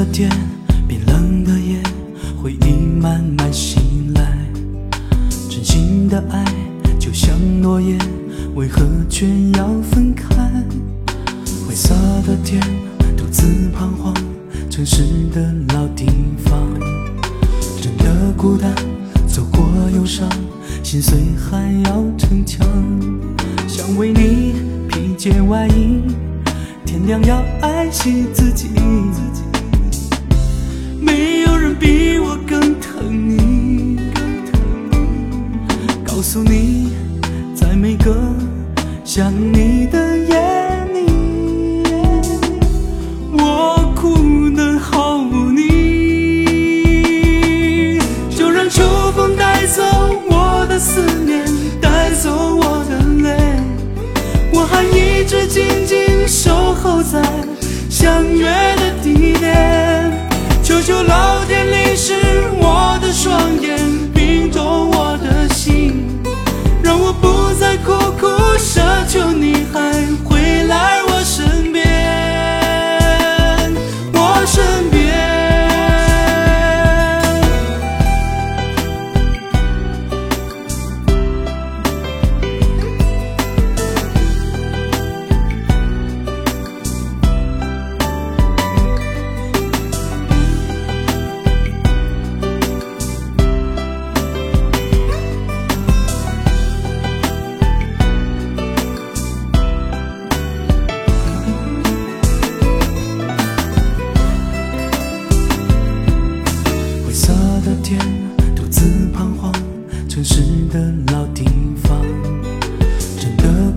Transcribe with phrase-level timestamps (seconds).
[0.00, 0.30] 的天，
[0.88, 1.78] 冰冷的夜，
[2.42, 4.34] 回忆慢慢醒来。
[5.50, 6.42] 真心的爱
[6.98, 7.98] 就像落叶，
[8.54, 8.80] 为何
[9.10, 9.26] 却
[9.58, 10.24] 要分开？
[11.68, 11.94] 灰色
[12.26, 12.62] 的天，
[13.14, 13.42] 独自
[13.74, 14.14] 彷徨，
[14.70, 16.06] 城市的老地
[16.46, 16.58] 方，
[17.82, 18.74] 真的孤单，
[19.28, 20.26] 走过忧伤，
[20.82, 22.66] 心碎还要逞强，
[23.68, 24.54] 想为你
[24.88, 26.00] 披件外衣，
[26.86, 28.70] 天亮要爱惜自己。
[60.90, 61.29] you love.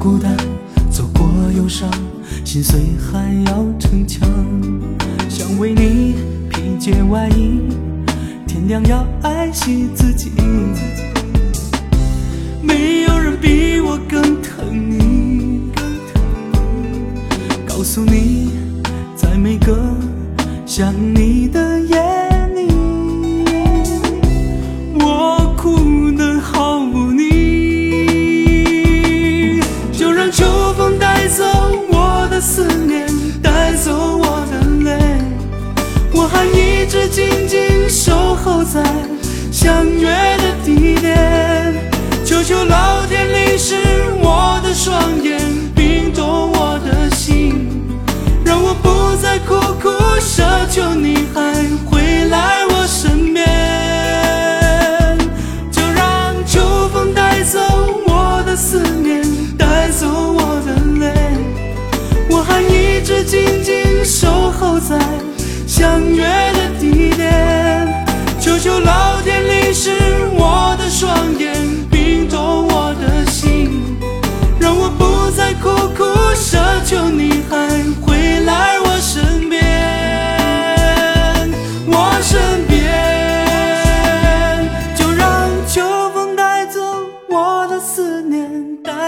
[0.03, 0.35] 孤单，
[0.91, 1.25] 走过
[1.55, 1.89] 忧伤，
[2.43, 4.27] 心碎还要逞强，
[5.29, 6.15] 想为你
[6.49, 7.61] 披件外衣，
[8.45, 10.29] 天亮要爱惜自己。
[12.61, 15.71] 没有人比我更疼你，
[17.65, 18.32] 告诉你，
[36.83, 38.83] 一直静静守候在
[39.49, 40.32] 相约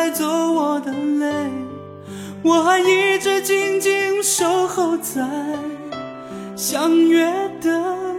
[0.06, 1.50] 带走我的泪，
[2.44, 5.28] 我还一直静静守候在
[6.56, 7.26] 相约
[7.60, 8.15] 的。